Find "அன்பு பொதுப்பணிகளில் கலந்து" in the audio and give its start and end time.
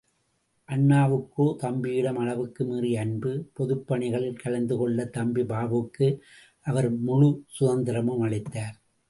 2.99-4.77